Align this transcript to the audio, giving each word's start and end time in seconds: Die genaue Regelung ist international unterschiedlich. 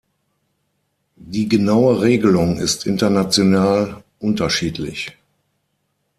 Die 1.15 1.47
genaue 1.47 2.01
Regelung 2.01 2.57
ist 2.57 2.87
international 2.87 4.03
unterschiedlich. 4.17 5.15